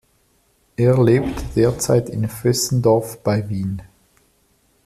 [0.77, 3.83] Er lebt derzeit in Vösendorf bei Wien.